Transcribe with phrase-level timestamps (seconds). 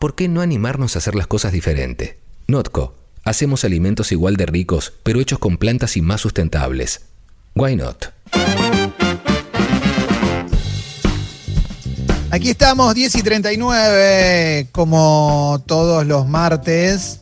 [0.00, 2.18] ¿por qué no animarnos a hacer las cosas diferente?
[2.48, 7.02] Notco, hacemos alimentos igual de ricos, pero hechos con plantas y más sustentables.
[7.54, 8.06] Why not?
[12.30, 17.20] Aquí estamos, 10 y 39, como todos los martes.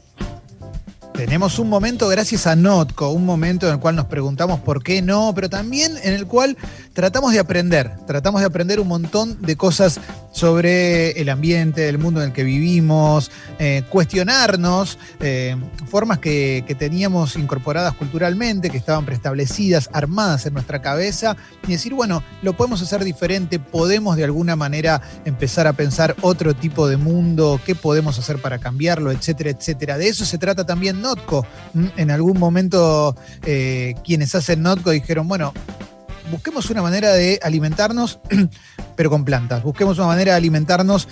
[1.15, 5.03] Tenemos un momento gracias a Notco, un momento en el cual nos preguntamos por qué
[5.03, 6.57] no, pero también en el cual
[6.93, 9.99] tratamos de aprender, tratamos de aprender un montón de cosas
[10.31, 16.75] sobre el ambiente, el mundo en el que vivimos, eh, cuestionarnos eh, formas que, que,
[16.75, 21.37] teníamos incorporadas culturalmente, que estaban preestablecidas, armadas en nuestra cabeza,
[21.67, 26.55] y decir, bueno, lo podemos hacer diferente, podemos de alguna manera empezar a pensar otro
[26.55, 29.99] tipo de mundo, qué podemos hacer para cambiarlo, etcétera, etcétera.
[29.99, 31.47] De eso se trata también Notco.
[31.97, 35.53] En algún momento eh, quienes hacen Notco dijeron, bueno,
[36.31, 38.21] busquemos una manera de alimentarnos,
[38.99, 39.63] pero con plantas.
[39.63, 41.07] Busquemos una manera de alimentarnos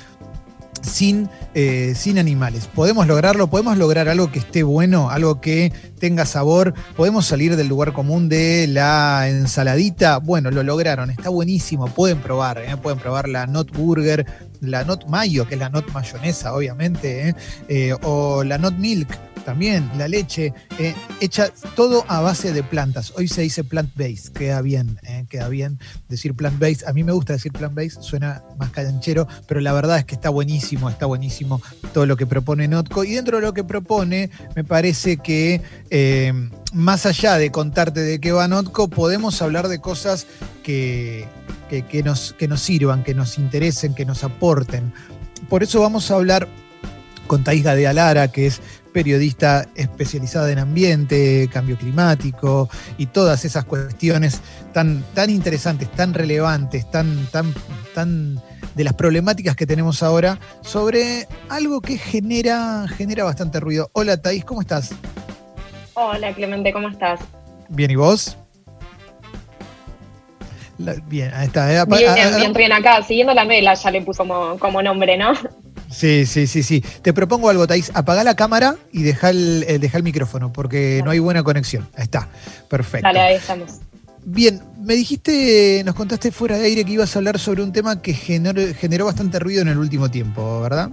[0.83, 2.67] sin, eh, sin, animales.
[2.67, 3.47] ¿Podemos lograrlo?
[3.47, 5.09] ¿Podemos lograr algo que esté bueno?
[5.09, 6.75] ¿Algo que tenga sabor?
[6.97, 10.19] ¿Podemos salir del lugar común de la ensaladita?
[10.19, 12.77] Bueno, lo lograron, está buenísimo, pueden probar, ¿eh?
[12.77, 14.27] pueden probar la Not Burger,
[14.61, 17.37] la Not Mayo, que es la Not Mayonesa, obviamente,
[17.69, 17.95] ¿eh?
[18.03, 19.17] o la Not Milk,
[19.47, 23.13] también la leche, eh, hecha todo a base de plantas.
[23.17, 26.85] Hoy se dice plant-based, queda bien, eh, queda bien decir plant-based.
[26.89, 30.31] A mí me gusta decir plant-based, suena más cadenchero, pero la verdad es que está
[30.31, 31.63] buenísimo, está buenísimo
[31.95, 33.05] todo lo que propone Notco.
[33.05, 36.33] Y dentro de lo que propone, me parece que eh,
[36.73, 40.27] más allá de contarte de qué va Notco, podemos hablar de cosas
[40.65, 41.29] que,
[41.71, 44.93] que, que, nos, que nos sirvan, que nos interesen, que nos aporten.
[45.49, 46.49] Por eso vamos a hablar
[47.29, 48.61] con Thais de Alara, que es
[48.97, 54.41] periodista especializada en ambiente, cambio climático y todas esas cuestiones
[54.73, 57.53] tan, tan interesantes, tan relevantes, tan, tan,
[57.95, 58.41] tan
[58.75, 63.91] de las problemáticas que tenemos ahora sobre algo que genera, genera bastante ruido.
[63.93, 64.95] Hola Thais, ¿cómo estás?
[65.93, 67.21] Hola Clemente, ¿cómo estás?
[67.69, 68.39] Bien, ¿y vos?
[70.79, 71.71] La, bien, ahí está.
[71.71, 75.35] Eh, bien, bien, bien, acá, siguiendo la mela ya le puso como, como nombre, ¿no?
[75.91, 76.83] Sí, sí, sí, sí.
[77.03, 77.91] Te propongo algo, Thais.
[77.95, 81.89] Apagá la cámara y deja el, eh, deja el micrófono, porque no hay buena conexión.
[81.97, 82.29] Ahí está.
[82.69, 83.07] Perfecto.
[83.07, 83.81] Dale, ahí estamos.
[84.25, 88.03] Bien, me dijiste, nos contaste fuera de aire que ibas a hablar sobre un tema
[88.03, 90.91] que generó, generó bastante ruido en el último tiempo, ¿verdad?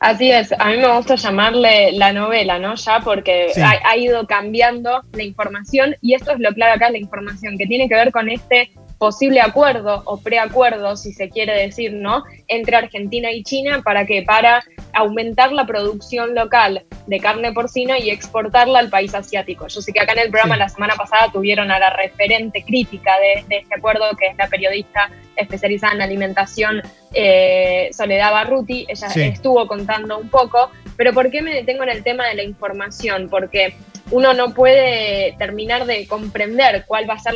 [0.00, 2.74] Así es, a mí me gusta llamarle la novela, ¿no?
[2.74, 3.60] Ya porque sí.
[3.60, 7.66] ha, ha, ido cambiando la información y esto es lo clave acá, la información, que
[7.66, 12.22] tiene que ver con este posible acuerdo o preacuerdo, si se quiere decir, ¿no?
[12.46, 18.10] Entre Argentina y China para que para aumentar la producción local de carne porcina y
[18.10, 19.66] exportarla al país asiático.
[19.66, 20.60] Yo sé que acá en el programa sí.
[20.60, 24.46] la semana pasada tuvieron a la referente crítica de, de, este acuerdo, que es la
[24.46, 26.80] periodista especializada en alimentación
[27.12, 28.86] eh, Soledad Barruti.
[28.88, 29.22] Ella sí.
[29.22, 33.28] estuvo contando un poco, pero ¿por qué me detengo en el tema de la información?
[33.28, 33.74] Porque
[34.12, 37.34] uno no puede terminar de comprender cuál va a ser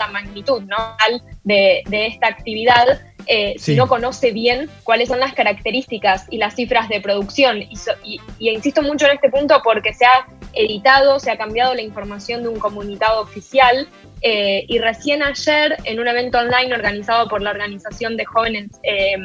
[0.00, 0.96] la magnitud ¿no?
[1.44, 3.72] de, de esta actividad eh, sí.
[3.72, 7.62] si no conoce bien cuáles son las características y las cifras de producción.
[7.62, 11.36] Y, so, y, y, insisto mucho en este punto porque se ha editado, se ha
[11.36, 13.86] cambiado la información de un comunicado oficial.
[14.22, 19.16] Eh, y recién ayer, en un evento online organizado por la organización de jóvenes eh,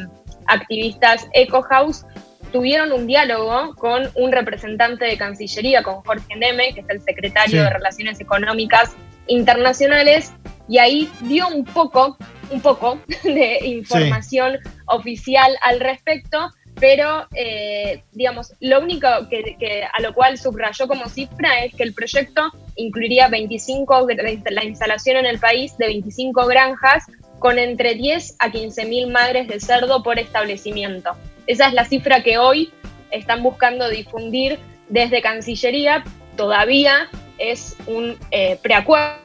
[0.46, 2.06] activistas Eco House,
[2.52, 7.58] tuvieron un diálogo con un representante de Cancillería, con Jorge Neme, que es el secretario
[7.60, 7.64] sí.
[7.64, 8.96] de Relaciones Económicas
[9.28, 10.32] Internacionales,
[10.68, 12.18] y ahí dio un poco,
[12.50, 16.50] un poco de información oficial al respecto,
[16.80, 21.84] pero eh, digamos, lo único que, que, a lo cual subrayó como cifra es que
[21.84, 24.08] el proyecto incluiría 25,
[24.52, 27.06] la instalación en el país de 25 granjas
[27.40, 31.12] con entre 10 a 15 mil madres de cerdo por establecimiento.
[31.48, 32.72] Esa es la cifra que hoy
[33.12, 34.60] están buscando difundir
[34.90, 36.04] desde Cancillería.
[36.36, 39.25] Todavía es un eh, preacuerdo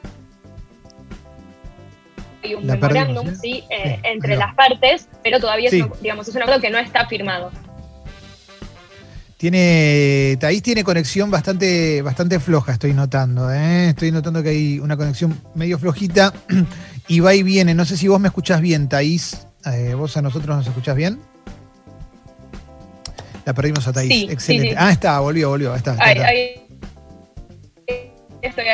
[2.43, 3.63] y un memorándum ¿sí?
[3.69, 5.79] eh, sí, entre las partes, pero todavía sí.
[5.79, 7.51] es, digamos, es un acuerdo que no está firmado.
[9.37, 13.51] Tiene, Taís tiene conexión bastante, bastante floja, estoy notando.
[13.51, 13.89] ¿eh?
[13.89, 16.31] Estoy notando que hay una conexión medio flojita
[17.07, 17.73] y va y viene.
[17.73, 19.47] No sé si vos me escuchás bien, Taís.
[19.65, 21.19] Eh, ¿Vos a nosotros nos escuchás bien?
[23.43, 24.13] La perdimos a Taís.
[24.13, 24.69] Sí, Excelente.
[24.69, 25.73] Sí, ah, está, volvió, volvió.
[25.73, 26.67] Está, está, ahí, ahí.
[28.43, 28.65] Estoy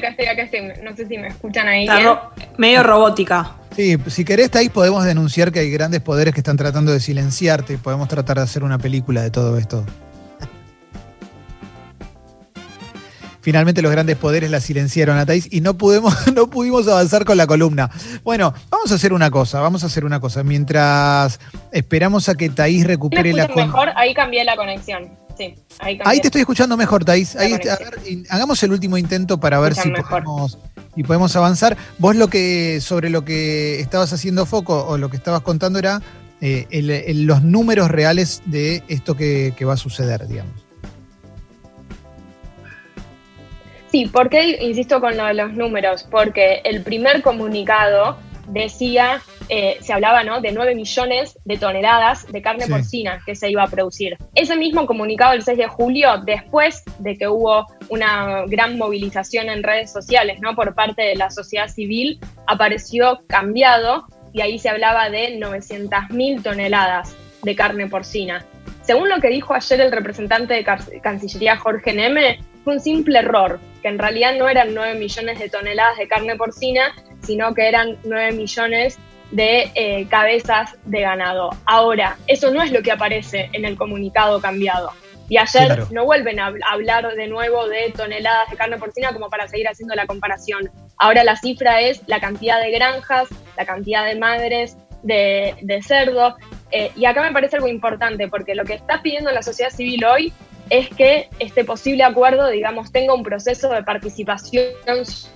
[0.00, 0.72] acá estoy, acá estoy.
[0.82, 1.86] No sé si me escuchan ahí.
[1.86, 3.56] Ro medio robótica.
[3.74, 7.78] Sí, si querés, ahí podemos denunciar que hay grandes poderes que están tratando de silenciarte.
[7.78, 9.84] Podemos tratar de hacer una película de todo esto.
[13.40, 17.36] finalmente los grandes poderes la silenciaron a Thais y no pudimos, no pudimos avanzar con
[17.36, 17.90] la columna.
[18.22, 20.42] Bueno, vamos a hacer una cosa, vamos a hacer una cosa.
[20.42, 21.40] Mientras
[21.72, 25.10] esperamos a que Thais recupere la mejor, ahí cambié la conexión.
[25.36, 27.34] Sí, ahí, ahí, te estoy escuchando mejor, Thais.
[27.36, 27.58] Ahí,
[28.28, 30.58] hagamos el último intento para ver si podemos,
[30.94, 31.76] si podemos avanzar.
[31.98, 36.00] Vos lo que, sobre lo que estabas haciendo foco o lo que estabas contando era
[36.40, 40.54] eh, los números reales de esto que, va a suceder, digamos.
[43.90, 46.06] Sí, ¿por qué insisto con lo de los números?
[46.08, 48.16] Porque el primer comunicado
[48.52, 50.40] decía, eh, se hablaba ¿no?
[50.40, 54.16] de 9 millones de toneladas de carne porcina que se iba a producir.
[54.34, 59.62] Ese mismo comunicado el 6 de julio, después de que hubo una gran movilización en
[59.62, 60.54] redes sociales ¿no?
[60.54, 67.16] por parte de la sociedad civil, apareció cambiado y ahí se hablaba de 900.000 toneladas
[67.42, 68.44] de carne porcina.
[68.82, 70.64] Según lo que dijo ayer el representante de
[71.00, 75.48] Cancillería Jorge Neme, fue un simple error, que en realidad no eran 9 millones de
[75.48, 76.92] toneladas de carne porcina,
[77.22, 78.98] sino que eran 9 millones
[79.30, 81.50] de eh, cabezas de ganado.
[81.64, 84.90] Ahora, eso no es lo que aparece en el comunicado cambiado.
[85.28, 89.46] Y ayer no vuelven a hablar de nuevo de toneladas de carne porcina como para
[89.46, 90.68] seguir haciendo la comparación.
[90.98, 96.36] Ahora la cifra es la cantidad de granjas, la cantidad de madres de, cerdo.
[96.72, 100.04] Eh, y acá me parece algo importante, porque lo que está pidiendo la sociedad civil
[100.04, 100.32] hoy
[100.70, 104.64] es que este posible acuerdo, digamos, tenga un proceso de participación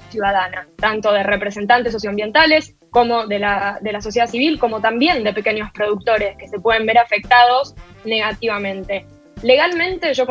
[0.09, 5.33] ciudadana, tanto de representantes socioambientales como de la, de la sociedad civil, como también de
[5.33, 9.07] pequeños productores que se pueden ver afectados negativamente.
[9.43, 10.25] Legalmente yo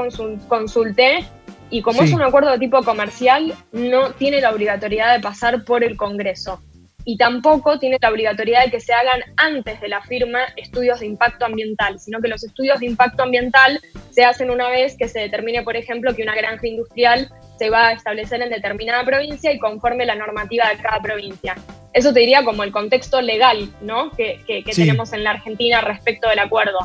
[0.48, 1.26] consulté
[1.70, 5.84] y como es un acuerdo de tipo comercial, no tiene la obligatoriedad de pasar por
[5.84, 6.62] el Congreso.
[7.06, 11.06] Y tampoco tiene la obligatoriedad de que se hagan antes de la firma estudios de
[11.06, 15.20] impacto ambiental, sino que los estudios de impacto ambiental se hacen una vez que se
[15.20, 17.30] determine, por ejemplo, que una granja industrial
[17.60, 21.56] se va a establecer en determinada provincia y conforme la normativa de cada provincia.
[21.92, 24.12] Eso te diría como el contexto legal ¿no?
[24.12, 26.80] que, tenemos en la Argentina respecto del acuerdo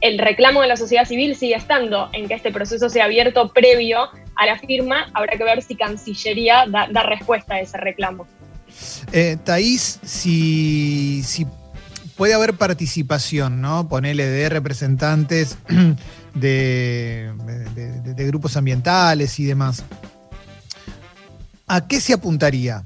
[0.00, 4.08] el reclamo de la sociedad civil sigue estando en que este proceso sea abierto previo
[4.36, 5.10] a la firma.
[5.14, 8.26] Habrá que ver si Cancillería da, respuesta a ese reclamo.
[9.12, 11.22] Eh, Thais, si,
[12.16, 13.88] puede haber participación, ¿no?
[13.88, 15.58] Ponele de representantes
[16.34, 17.32] de,
[18.16, 19.84] grupos ambientales y demás.
[21.66, 22.84] ¿A qué se apuntaría?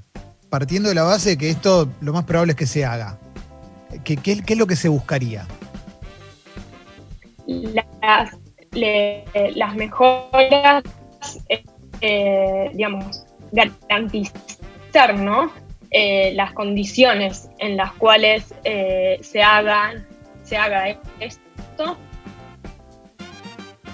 [0.49, 3.19] Partiendo de la base de que esto lo más probable es que se haga.
[4.05, 5.47] qué es lo que se buscaría?
[7.51, 8.31] las,
[9.55, 10.85] las mejoras,
[12.01, 15.51] eh, digamos, garantizar, ¿no?
[15.91, 20.07] Eh, las condiciones en las cuales eh, se, hagan,
[20.45, 21.97] se haga esto.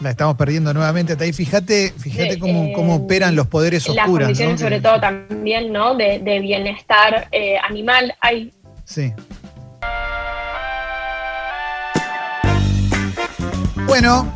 [0.02, 3.96] La estamos perdiendo nuevamente, ahí fíjate, fíjate cómo, cómo, operan los poderes oscuros.
[3.96, 5.94] Las condiciones sobre todo también, ¿no?
[5.94, 7.28] De, de bienestar
[7.66, 8.14] animal.
[8.20, 8.52] Hay
[8.84, 9.14] sí.
[13.87, 14.31] Bueno,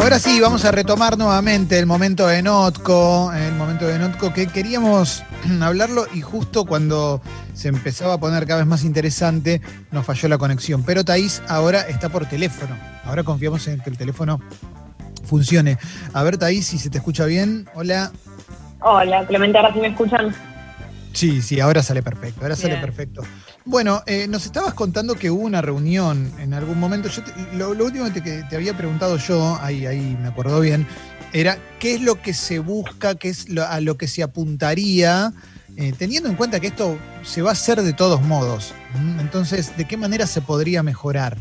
[0.00, 4.46] ahora sí, vamos a retomar nuevamente el momento de Notco, el momento de Notco que
[4.46, 5.22] queríamos
[5.60, 7.20] hablarlo y justo cuando
[7.52, 9.60] se empezaba a poner cada vez más interesante
[9.90, 10.82] nos falló la conexión.
[10.84, 12.76] Pero Thaís ahora está por teléfono.
[13.04, 14.40] Ahora confiamos en que el teléfono
[15.24, 15.78] funcione.
[16.14, 17.68] A ver, Thaís, si se te escucha bien.
[17.74, 18.10] Hola.
[18.80, 20.34] Hola, Clemente, ahora sí me escuchan.
[21.12, 23.22] Sí, sí, ahora sale perfecto, ahora sale perfecto.
[23.70, 27.08] Bueno, eh, nos estabas contando que hubo una reunión en algún momento.
[27.08, 27.22] Yo
[27.54, 30.88] lo, último que te había preguntado yo, ahí, ahí me acuerdo bien,
[31.32, 35.32] era qué es lo que se busca, qué es a lo que se apuntaría,
[35.76, 38.74] eh, teniendo en cuenta que esto se va a hacer de todos modos.
[39.20, 41.38] Entonces, ¿de qué manera se podría mejorar?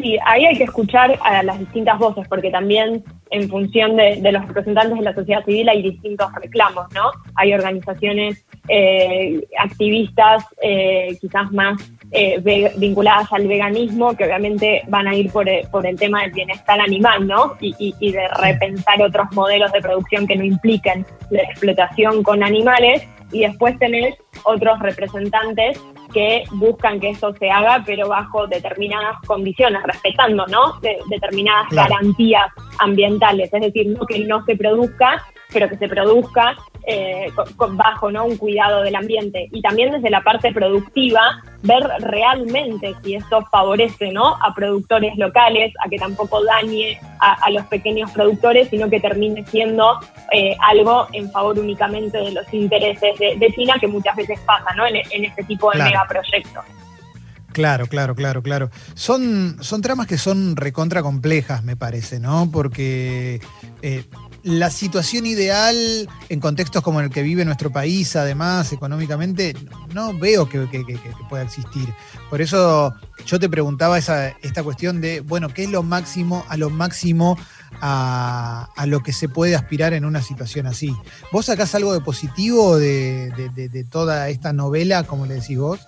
[0.00, 4.46] Sí, ahí hay que escuchar a las distintas voces, porque también en función de, los
[4.46, 7.10] representantes de la sociedad civil hay distintos reclamos, ¿no?
[7.36, 12.40] Hay organizaciones eh, activistas eh, quizás más eh,
[12.76, 17.56] vinculadas al veganismo, que obviamente van a ir por, el tema del bienestar animal, ¿no?
[17.60, 23.06] Y, y de repensar otros modelos de producción que no impliquen la explotación con animales.
[23.32, 25.80] Y después tenés otros representantes
[26.10, 30.80] que buscan que eso se haga, pero bajo determinadas condiciones, respetando ¿no?
[31.08, 32.46] determinadas garantías
[32.78, 38.10] ambientales, es decir, no que no se produzca, pero que se produzca eh, con, bajo
[38.10, 38.24] ¿no?
[38.24, 39.48] un cuidado del ambiente.
[39.52, 44.36] Y también desde la parte productiva, ver realmente si esto favorece ¿no?
[44.36, 50.00] a productores locales, a que tampoco dañe a, los pequeños productores, sino que termine siendo
[50.32, 54.86] eh, algo en favor únicamente de los intereses de, China, que muchas veces pasa ¿no?
[54.86, 56.64] en, este tipo de megaproyectos.
[57.52, 58.70] Claro, claro, claro, claro.
[58.94, 62.48] Son, son tramas que son recontra complejas, me parece, ¿no?
[62.52, 63.40] Porque
[63.82, 64.04] eh,
[64.42, 69.54] la situación ideal en contextos como el que vive nuestro país, además, económicamente,
[69.94, 70.68] no veo que,
[71.28, 71.88] pueda existir.
[72.28, 72.94] Por eso
[73.26, 77.38] yo te preguntaba esa, esta cuestión de, bueno, ¿qué es lo máximo a lo máximo
[77.80, 80.94] a, lo que se puede aspirar en una situación así?
[81.32, 85.80] ¿Vos sacás algo de positivo de, de toda esta novela, como le decís vos?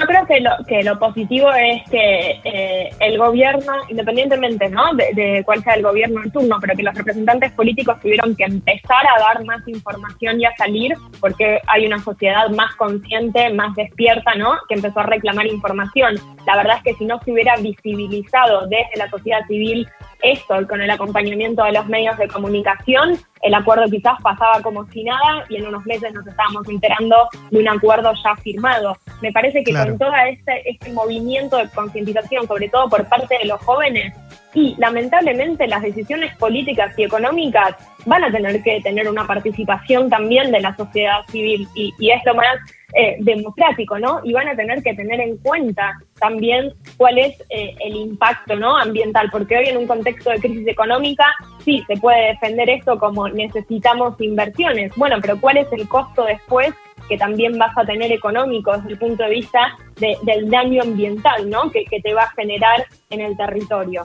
[0.00, 4.94] Yo creo que lo, que lo positivo es que eh, el gobierno, independientemente ¿no?
[4.94, 9.04] De, cuál sea el gobierno en turno, pero que los representantes políticos tuvieron que empezar
[9.06, 14.34] a dar más información y a salir, porque hay una sociedad más consciente, más despierta,
[14.36, 14.54] ¿no?
[14.70, 16.14] que empezó a reclamar información.
[16.46, 19.86] La verdad es que si no se hubiera visibilizado desde la sociedad civil
[20.22, 25.04] esto, con el acompañamiento de los medios de comunicación, el acuerdo quizás pasaba como si
[25.04, 27.16] nada y en unos meses nos estábamos enterando
[27.50, 28.96] de un acuerdo ya firmado.
[29.22, 33.46] Me parece que con todo este, este movimiento de concientización, sobre todo por parte de
[33.46, 34.14] los jóvenes,
[34.54, 37.76] y lamentablemente las decisiones políticas y económicas
[38.06, 42.20] van a tener que tener una participación también de la sociedad civil y, y es
[42.24, 42.58] lo más
[42.92, 44.20] eh, democrático, ¿no?
[44.24, 48.76] Y van a tener que tener en cuenta también cuál es eh, el impacto ¿no?
[48.76, 51.24] ambiental, porque hoy en un contexto de crisis económica
[51.64, 56.74] sí se puede defender esto como necesitamos inversiones, bueno, pero ¿cuál es el costo después
[57.08, 61.70] que también vas a tener económico desde el punto de vista del daño ambiental ¿no?
[61.70, 64.04] que, que te va a generar en el territorio?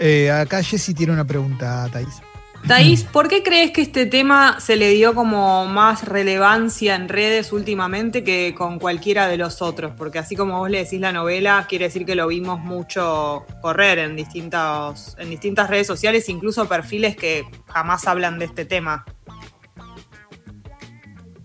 [0.00, 2.22] Eh, acá Jessy tiene una pregunta, Thais.
[2.66, 7.52] Thais, ¿por qué crees que este tema se le dio como más relevancia en redes
[7.52, 9.92] últimamente que con cualquiera de los otros?
[9.96, 13.98] Porque así como vos le decís la novela, quiere decir que lo vimos mucho correr
[13.98, 19.04] en, en distintas redes sociales, incluso perfiles que jamás hablan de este tema.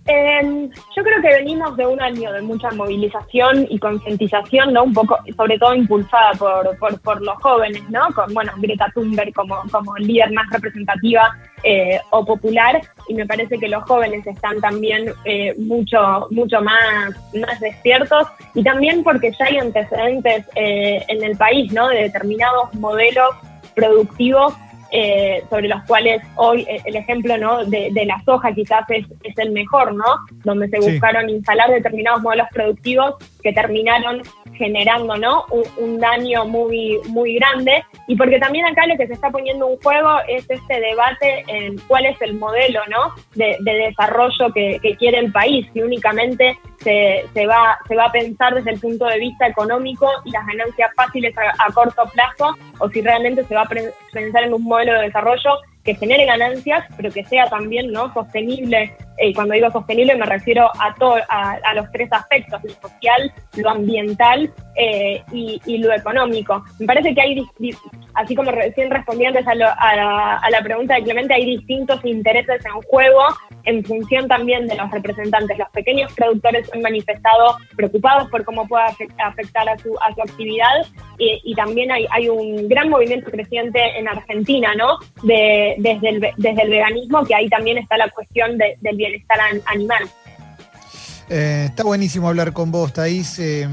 [0.08, 4.84] Eh, yo creo que venimos de un año de mucha movilización y concientización, ¿no?
[4.84, 8.08] Un poco, sobre todo impulsada por, por, los jóvenes, ¿no?
[8.14, 13.58] Con, bueno, Greta Thunberg como, como líder más representativa eh, o popular, y me parece
[13.58, 19.46] que los jóvenes están también eh, mucho, mucho más, más despiertos, y también porque ya
[19.46, 21.88] hay antecedentes eh, en el país, ¿no?
[21.88, 23.36] De determinados modelos
[23.74, 24.54] productivos
[24.92, 27.66] eh, sobre los cuales hoy eh, el ejemplo ¿no?
[27.66, 30.06] de, la soja quizás es, es, el mejor, ¿no?
[30.44, 34.22] Donde se buscaron instalar determinados modelos productivos que terminaron
[34.54, 35.46] generando ¿no?
[35.78, 39.78] un, daño muy, muy grande y porque también acá lo que se está poniendo en
[39.78, 43.14] juego es este debate en cuál es el modelo ¿no?
[43.36, 48.56] de, desarrollo que, quiere el país, si únicamente se, se, va, se va a pensar
[48.56, 52.90] desde el punto de vista económico y las ganancias fáciles a, a corto plazo o
[52.90, 53.70] si realmente se va a
[54.12, 58.14] pensar en un modelo de desarrollo que genere ganancias, pero que sea también ¿no?
[58.14, 58.94] sostenible.
[59.20, 63.70] Y cuando digo sostenible me refiero a, todo, a, los tres aspectos, lo social, lo
[63.70, 66.64] ambiental eh, y, lo económico.
[66.80, 67.46] Me parece que hay,
[68.16, 73.22] así como recién respondientes a, a, la, pregunta de Clemente, hay distintos intereses en juego
[73.64, 75.58] en función también de los representantes.
[75.58, 78.86] Los pequeños productores han manifestado preocupados por cómo puede
[79.18, 80.86] afectar a su, a su actividad
[81.18, 84.98] y, también hay, hay un gran movimiento creciente en Argentina, ¿no?
[85.24, 90.10] De, desde el, desde el veganismo, que ahí también está la cuestión del bienestar animal.
[91.28, 93.40] Eh, está buenísimo hablar con vos, Thais.
[93.40, 93.68] Eh,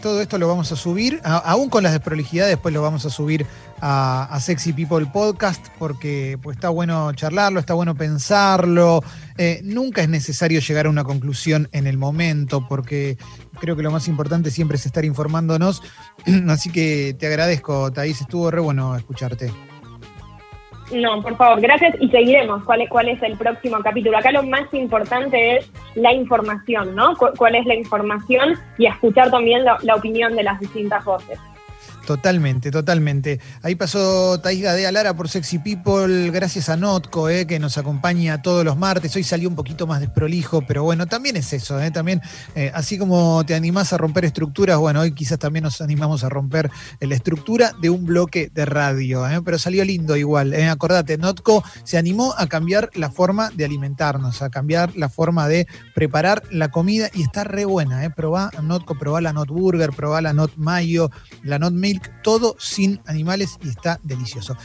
[0.00, 3.46] todo esto lo vamos a subir, aún con las desprolijidades, después lo vamos a subir
[3.82, 9.02] a, Sexy People Podcast, porque pues, está bueno charlarlo, está bueno pensarlo.
[9.36, 13.18] Eh, nunca es necesario llegar a una conclusión en el momento, porque
[13.60, 15.82] creo que lo más importante siempre es estar informándonos.
[16.48, 19.52] Así que te agradezco, Thais, estuvo re bueno escucharte.
[20.92, 24.18] No, por favor, gracias y seguiremos cuál es, cuál es el próximo capítulo.
[24.18, 27.14] Acá lo más importante es la información, ¿no?
[27.16, 31.40] ¿Cuál es la información y escuchar también la opinión de las distintas voces?
[32.06, 33.40] Totalmente, totalmente.
[33.62, 38.40] Ahí pasó Thais Gadea Lara por Sexy People, gracias a Notco, eh, que nos acompaña
[38.42, 39.16] todos los martes.
[39.16, 42.22] Hoy salió un poquito más desprolijo, pero bueno, también es eso, eh, también,
[42.54, 46.28] eh, así como te animás a romper estructuras, bueno, hoy quizás también nos animamos a
[46.28, 46.70] romper
[47.00, 50.54] la estructura de un bloque de radio, eh, pero salió lindo igual.
[50.54, 50.68] Eh.
[50.68, 55.66] Acordate, Notco se animó a cambiar la forma de alimentarnos, a cambiar la forma de
[55.94, 58.10] preparar la comida y está re buena, eh.
[58.10, 61.10] Probá Notco, probá la Not Burger, probá la Not Mayo,
[61.42, 61.72] la Not
[62.22, 64.56] Todo sin animales y está delicioso.